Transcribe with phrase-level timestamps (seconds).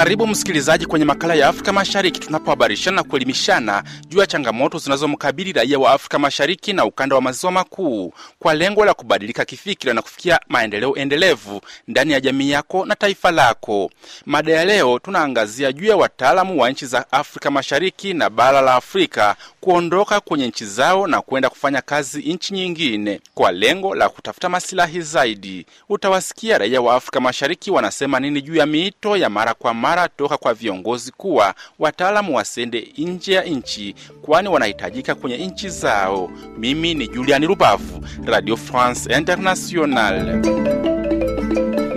[0.00, 5.78] Karibu msikilizaji kwenye makala ya Afrika Mashariki tunapohabarishana na kuelimishana juu ya changamoto zinazomkabili raia
[5.78, 10.40] wa Afrika Mashariki na ukanda wa maziwa makuu kwa lengo la kubadilika kifikira na kufikia
[10.48, 13.90] maendeleo endelevu ndani ya jamii yako na taifa lako.
[14.26, 18.74] Mada ya leo tunaangazia juu ya wataalamu wa nchi za Afrika Mashariki na bara la
[18.74, 24.48] Afrika kuondoka kwenye nchi zao na kwenda kufanya kazi nchi nyingine kwa lengo la kutafuta
[24.48, 25.66] masilahi zaidi.
[25.88, 30.36] Utawasikia raia wa Afrika Mashariki wanasema nini juu ya miito ya mara kwa mara toka
[30.36, 36.30] kwa viongozi kuwa wataalamu wasende nje ya nchi, kwani wanahitajika kwenye nchi zao.
[36.58, 40.40] Mimi ni Juliani Rubavu, Radio France International.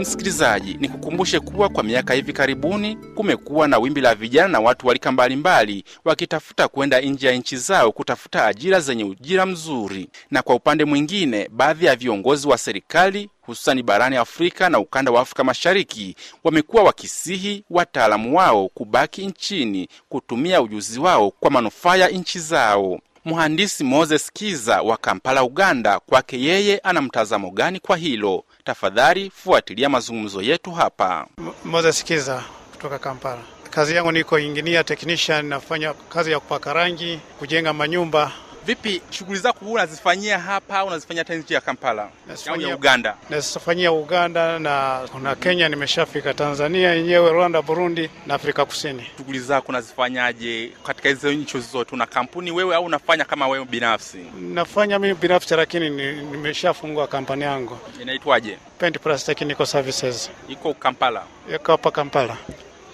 [0.03, 5.11] Msikilizaji, nikukumbushe kuwa kwa miaka hivi karibuni kumekuwa na wimbi la vijana na watu walika
[5.11, 10.85] mbalimbali wakitafuta kwenda nje ya nchi zao kutafuta ajira zenye ujira mzuri, na kwa upande
[10.85, 16.83] mwingine, baadhi ya viongozi wa serikali hususani barani Afrika na ukanda wa Afrika Mashariki wamekuwa
[16.83, 22.99] wakisihi wataalamu wao kubaki nchini kutumia ujuzi wao kwa manufaa ya nchi zao.
[23.25, 28.43] Mhandisi Moses Kiza wa Kampala, Uganda, kwake yeye ana mtazamo gani kwa hilo?
[28.63, 31.27] Tafadhali fuatilia mazungumzo yetu hapa.
[31.65, 33.41] Moses Kiza kutoka Kampala.
[33.69, 38.31] Kazi yangu niko engineer technician, nafanya kazi ya kupaka rangi, kujenga manyumba.
[38.65, 42.09] Vipi, shughuli zako unazifanyia hapa au unazifanyia hata nje ya Kampala
[42.49, 43.15] au ya Uganda?
[43.29, 49.05] Nazifanyia Uganda na kuna Kenya, nimeshafika Tanzania yenyewe, Rwanda, Burundi na Afrika Kusini.
[49.17, 51.95] Shughuli zako unazifanyaje katika hizo nchi zote?
[51.95, 54.17] Una kampuni wewe au unafanya kama wewe binafsi?
[54.41, 57.77] Nafanya mimi binafsi, lakini nimeshafungua kampani yangu.
[58.01, 58.57] Inaitwaje?
[58.79, 61.23] Paint Plus Technical Services, iko Kampala.
[61.55, 62.37] iko hapa Kampala.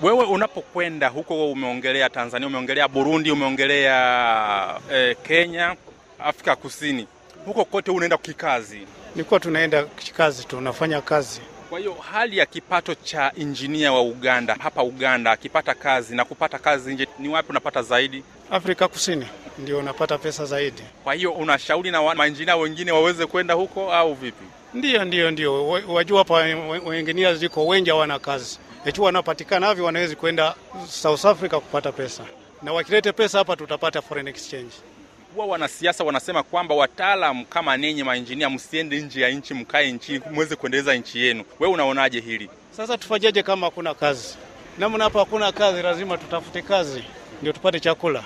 [0.02, 5.75] Wewe unapokwenda huko, umeongelea Tanzania, umeongelea Burundi, umeongelea eh, Kenya,
[6.19, 7.08] Afrika Kusini,
[7.45, 8.80] huko kote unaenda kikazi?
[9.16, 11.42] Nilikuwa tunaenda kikazi tu, unafanya kazi.
[11.70, 16.60] Kwa hiyo hali ya kipato cha injinia wa Uganda hapa Uganda akipata kazi na kupata
[16.60, 18.23] kazi nje, ni wapi unapata zaidi?
[18.52, 19.26] Afrika Kusini
[19.58, 20.83] ndio unapata pesa zaidi.
[21.04, 24.43] Kwa hiyo unashauri na mainjinia wengine waweze kwenda huko au vipi?
[24.73, 25.67] Ndiyo, ndiyo, ndiyo.
[25.67, 26.33] Wajua hapa
[26.86, 30.56] wengine ziko wengi hawana kazi ikiwa wanapatikana havyo wanawezi kwenda
[30.90, 32.23] South Africa kupata pesa,
[32.64, 34.73] na wakilete pesa hapa tutapata foreign exchange.
[35.36, 40.56] Huwa wanasiasa wanasema kwamba wataalamu kama ninyi mainjinia msiende nje ya nchi, mkae nchini muweze
[40.56, 41.44] kuendeleza nchi yenu.
[41.60, 42.50] Wewe unaonaje hili?
[42.78, 44.38] Sasa tufanyaje kama hakuna kazi?
[44.78, 47.04] Namna hapa hakuna kazi, lazima tutafute kazi
[47.42, 48.23] ndio tupate chakula.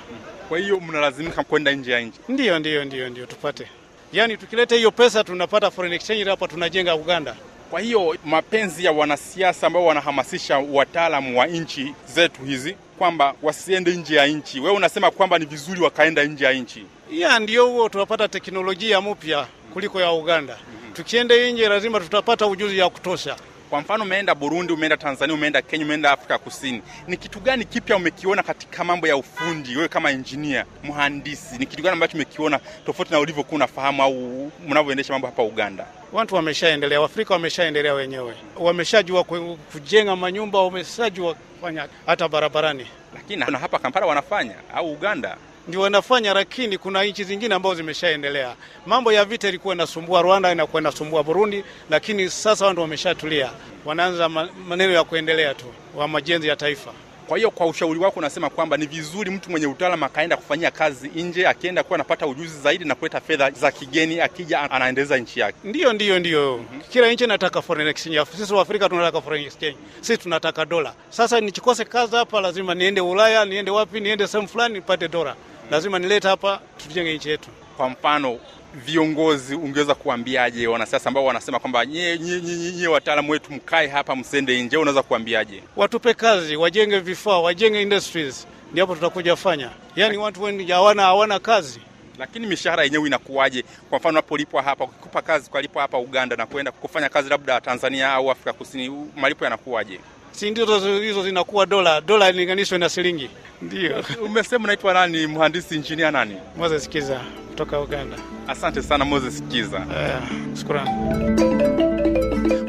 [0.50, 2.20] Kwa hiyo mnalazimika kwenda nje ya nchi?
[2.30, 3.68] Ndio, ndio, ndio, ndio tupate,
[4.14, 7.36] yaani tukileta hiyo pesa tunapata foreign exchange hapa, tunajenga Uganda.
[7.74, 14.16] Kwa hiyo mapenzi ya wanasiasa ambao wanahamasisha wataalamu wa nchi zetu hizi kwamba wasiende nje
[14.16, 16.86] ya nchi, wewe unasema kwamba ni vizuri wakaenda nje ya nchi?
[17.12, 20.58] Ya ndio huo, tunapata teknolojia mpya kuliko ya Uganda.
[20.94, 23.36] Tukienda nje lazima tutapata ujuzi ya kutosha.
[23.74, 27.96] Kwa mfano, umeenda Burundi, umeenda Tanzania, umeenda Kenya, umeenda Afrika Kusini, ni kitu gani kipya
[27.96, 29.76] umekiona katika mambo ya ufundi?
[29.76, 35.14] Wewe kama injinia mhandisi, ni kitu gani ambacho umekiona tofauti na ulivyokuwa unafahamu au mnavyoendesha
[35.14, 35.86] mambo hapa Uganda?
[36.12, 39.24] Watu wameshaendelea, Waafrika wameshaendelea wenyewe, wameshajua
[39.72, 42.88] kujenga manyumba, wameshajua kufanya hata barabarani.
[43.14, 45.38] Lakini na hapa Kampala wanafanya au Uganda
[45.68, 48.56] ndio wanafanya, lakini kuna nchi zingine ambazo zimeshaendelea.
[48.86, 53.50] Mambo ya vita ilikuwa inasumbua Rwanda, inakuwa inasumbua Burundi, lakini sasa watu wameshatulia,
[53.86, 54.30] wanaanza
[54.68, 55.66] maneno ya kuendelea tu
[55.96, 56.92] wa majenzi ya taifa.
[57.28, 61.08] Kwa hiyo kwa ushauri wako unasema kwamba ni vizuri mtu mwenye utaalamu akaenda kufanyia kazi
[61.16, 65.58] nje, akienda kuwa anapata ujuzi zaidi na kuleta fedha za kigeni, akija anaendeleza nchi yake.
[65.64, 66.58] Ndiyo, ndiyo, ndiyo.
[66.58, 66.90] mm -hmm.
[66.92, 68.26] Kila nchi nataka foreign exchange.
[68.38, 70.94] Sisi Waafrika tunataka foreign exchange, sisi tunataka dola.
[71.10, 75.36] Sasa nichikose kazi hapa, lazima niende Ulaya, niende wapi, niende sehemu fulani nipate dola,
[75.72, 77.50] lazima nilete hapa, tujenge nchi yetu.
[77.78, 78.40] Kwa mfano
[78.86, 84.78] viongozi ungeweza kuambiaje wanasiasa ambao wanasema kwamba nyie wataalamu wetu mkae hapa msende nje?
[84.78, 85.64] Unaweza kuambiaje?
[85.76, 89.70] Watupe kazi, wajenge vifaa, wajenge industries, ndio hapo tutakuja fanya.
[89.96, 91.80] Yani watu wengi hawana hawana kazi.
[92.20, 93.64] Lakini mishahara yenyewe inakuwaje?
[93.90, 98.14] Kwa mfano unapolipwa hapa, ukikupa kazi kwalipwa hapa Uganda na kwenda kufanya kazi labda Tanzania
[98.14, 100.00] au Afrika Kusini, malipo yanakuwaje?
[100.34, 103.30] Si ndio hizo zinakuwa dola, dola ilinganishwe na shilingi.
[103.62, 104.04] Ndio.
[104.26, 105.28] Umesema unaitwa nani?
[105.28, 106.36] Mhandisi injinia nani?
[106.58, 108.18] Moses Kiza kutoka Uganda.
[108.48, 109.78] Asante sana Moses Kiza.
[109.78, 111.93] Uh, shukrani.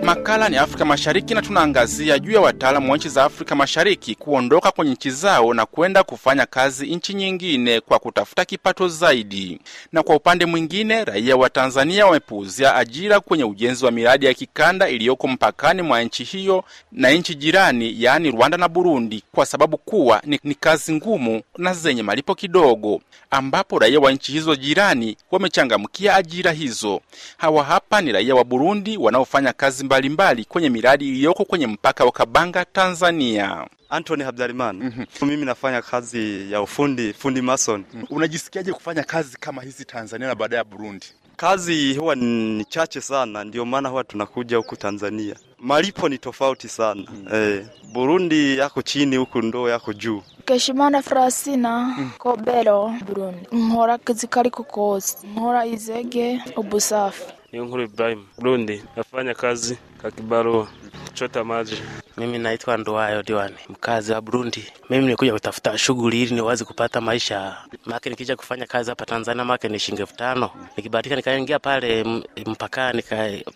[0.04, 4.70] Makala ni Afrika Mashariki na tunaangazia juu ya wataalamu wa nchi za Afrika Mashariki kuondoka
[4.70, 9.60] kwenye nchi zao na kwenda kufanya kazi nchi nyingine kwa kutafuta kipato zaidi.
[9.92, 14.88] Na kwa upande mwingine, raia wa Tanzania wamepuuzia ajira kwenye ujenzi wa miradi ya kikanda
[14.88, 20.22] iliyoko mpakani mwa nchi hiyo na nchi jirani, yaani Rwanda na Burundi, kwa sababu kuwa
[20.24, 26.14] ni, ni kazi ngumu na zenye malipo kidogo, ambapo raia wa nchi hizo jirani wamechangamkia
[26.16, 27.00] ajira hizo.
[27.36, 32.12] Hawa hapa ni raia wa Burundi wanaofanya kazi mbalimbali kwenye miradi iliyoko kwenye mpaka wa
[32.12, 33.66] Kabanga, Tanzania.
[33.90, 34.84] Anthony Habdarimana.
[34.84, 35.26] mm -hmm.
[35.26, 37.84] Mimi nafanya kazi ya ufundi, fundi mason.
[37.94, 38.06] mm -hmm.
[38.16, 41.06] Unajisikiaje kufanya kazi kama hizi Tanzania na baadaye ya Burundi?
[41.36, 45.34] Kazi huwa ni chache sana, ndio maana huwa tunakuja huku Tanzania.
[45.58, 47.04] Malipo ni tofauti sana.
[47.10, 47.36] mm -hmm.
[47.58, 50.22] Eh, Burundi yako chini, huku ndo yako juu.
[50.44, 52.10] Keshimana Frasina mm.
[52.18, 57.22] Kobero Burundi nkora kazi kariko kose nkora izege ubusafi
[57.54, 60.66] Niyo nkuru Ibrahim Burundi nafanya kazi ka kibarua
[61.14, 61.78] chota maji.
[62.16, 64.64] Mimi naitwa Nduwayo Diwani, mkazi wa Burundi.
[64.90, 67.56] Mimi nilikuja kutafuta shughuli ili niweze kupata maisha.
[67.86, 70.50] maake nikija kufanya kazi hapa Tanzania maake ni shilingi elfu tano.
[70.76, 72.04] Nikibahatika nikaingia pale
[72.46, 73.02] mpakani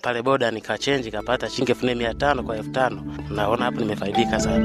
[0.03, 3.17] pale boda nikachenji, kapata shilingi elfu nne mia tano kwa elfu tano.
[3.31, 4.65] Naona hapo nimefaidika sana.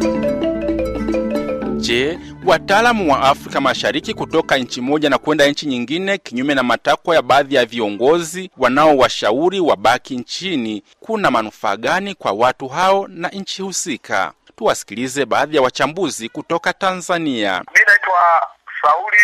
[1.83, 7.15] Je, wataalamu wa Afrika Mashariki kutoka nchi moja na kwenda nchi nyingine kinyume na matakwa
[7.15, 13.61] ya baadhi ya viongozi wanaowashauri wabaki nchini, kuna manufaa gani kwa watu hao na nchi
[13.61, 14.33] husika?
[14.55, 17.59] Tuwasikilize baadhi ya wachambuzi kutoka Tanzania.
[17.73, 18.47] Mi naitwa
[18.81, 19.23] Sauli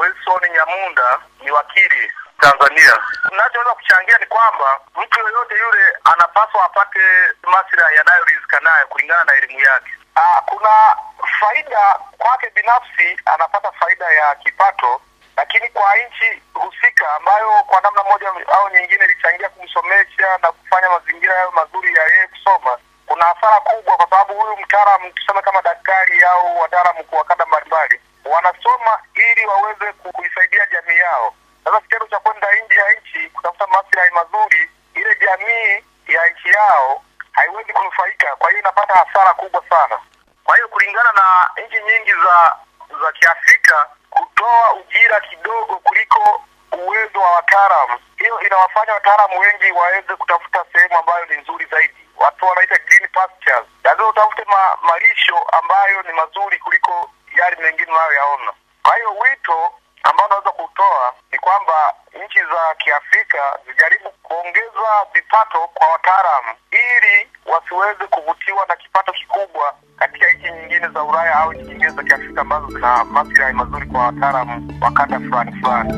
[0.00, 2.02] Wilson Nyamunda, ni wakili
[2.40, 2.98] Tanzania.
[3.36, 4.66] Nachoweza kuchangia ni kwamba
[5.02, 6.98] mtu yoyote yule anapaswa apate
[7.42, 9.90] maslahi yanayoridhika nayo kulingana na elimu yake.
[10.16, 10.96] Aa, kuna
[11.40, 15.00] faida kwake binafsi, anapata faida ya kipato,
[15.36, 21.34] lakini kwa nchi husika ambayo kwa namna moja au nyingine ilichangia kumsomesha na kufanya mazingira
[21.34, 26.24] yayo mazuri ya yeye kusoma, kuna hasara kubwa, kwa sababu huyu mtaalamu tuseme kama daktari
[26.24, 31.34] au wataalamu kwa kada mbalimbali wanasoma ili waweze kuisaidia jamii yao.
[31.64, 37.02] Sasa kitendo cha kwenda nje ya nchi kutafuta maslahi mazuri, ile jamii ya nchi yao
[37.34, 39.98] haiwezi kunufaika, kwa hiyo inapata hasara kubwa sana.
[40.44, 42.56] Kwa hiyo kulingana na nchi nyingi za
[43.02, 46.42] za Kiafrika kutoa ujira kidogo kuliko
[46.72, 51.94] uwezo wa wataalamu, hiyo inawafanya wataalamu wengi waweze kutafuta sehemu ambayo ni nzuri zaidi.
[52.16, 58.52] Watu wanaita green pastures, lazima utafute ma, malisho ambayo ni mazuri kuliko yale mengine unayoyaona.
[58.82, 59.72] Kwa hiyo wito
[60.02, 68.06] ambao unaweza kutoa ni kwamba nchi za Kiafrika zijaribu kuongeza vipato kwa wataalamu ili wasiweze
[68.06, 72.66] kuvutiwa na kipato kikubwa katika nchi nyingine za Ulaya au nchi nyingine za Kiafrika ambazo
[72.66, 75.92] zina maslahi mazuri kwa wataalamu wa kanda fulani fulani.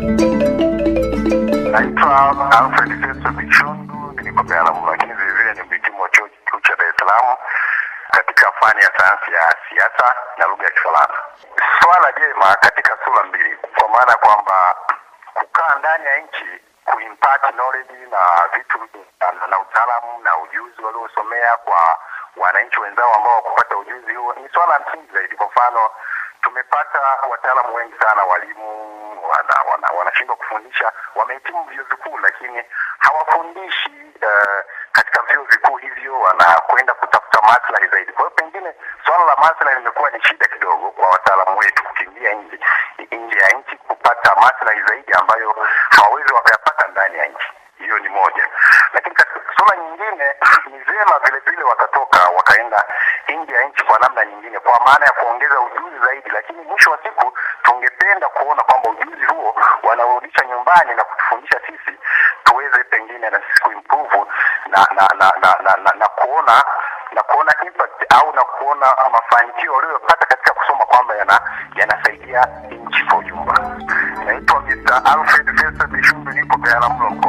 [1.70, 6.88] Naitwa Alfred Festo Bichundu, niko mtaalamu lakini vilevile ni mhitimu wa chuo kikuu cha Dar
[6.88, 7.36] es Salaam
[8.10, 11.18] katika fani ya sayansi ya siasa na lugha ya Kifaransa.
[11.82, 14.76] Swala jema katika sura mbili, kwa maana kwamba
[15.38, 16.46] kukaa ndani ya nchi
[16.84, 18.18] kuimpart knowledge na
[18.58, 18.78] vitu
[19.20, 21.98] na, na utaalamu na ujuzi waliosomea kwa
[22.36, 25.36] wananchi wenzao ambao wakupata ujuzi huo ni swala la msingi zaidi.
[25.36, 25.90] Kwa mfano,
[26.42, 27.00] tumepata
[27.30, 28.68] wataalamu wengi sana, walimu
[29.28, 32.62] wanashindwa wana, wana kufundisha, wamehitimu vyuo vikuu lakini
[32.98, 34.60] hawafundishi uh,
[34.96, 38.12] katika vyuo vikuu hivyo, wanakwenda kutafuta maslahi zaidi.
[38.12, 38.74] Kwa hiyo pengine
[39.06, 42.58] swala la maslahi limekuwa ni shida kidogo kwa wataalamu wetu kukimbia nje
[43.12, 45.56] nje ya nchi kupata maslahi zaidi ambayo
[45.90, 47.46] hawawezi wakayapata ndani ya nchi.
[47.78, 48.48] Hiyo ni moja,
[48.92, 49.16] lakini
[49.56, 50.34] suala nyingine
[50.70, 52.84] ni vyema vile vile wakatoka wakaenda
[53.28, 56.98] nje ya nchi kwa namna nyingine, kwa maana ya kuongeza ujuzi zaidi, lakini mwisho wa
[57.02, 57.32] siku
[57.62, 61.98] tungependa kuona kwamba ujuzi huo wanaurudisha nyumbani na kutufundisha sisi
[62.56, 64.16] tuweze pengine na sisi kuimprove
[64.72, 66.64] na na na, na, na, na, na kuona
[67.14, 71.40] na kuona impact au na kuona mafanikio waliyopata katika kusoma kwamba yana
[71.74, 73.76] yanasaidia nchi kwa ujumla.
[74.24, 75.02] Naitwa Mr.
[75.04, 77.25] Alfred Festa Bishumbi, nipo Kayala Kagera.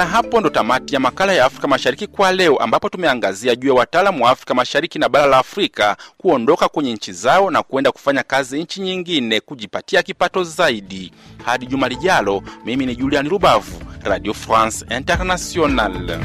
[0.00, 3.74] Na hapo ndo tamati ya makala ya Afrika Mashariki kwa leo, ambapo tumeangazia juu ya
[3.74, 8.22] wataalamu wa Afrika Mashariki na bara la Afrika kuondoka kwenye nchi zao na kuenda kufanya
[8.22, 11.12] kazi nchi nyingine kujipatia kipato zaidi.
[11.44, 16.18] Hadi juma lijalo, mimi ni Julian Rubavu, Radio France Internationale.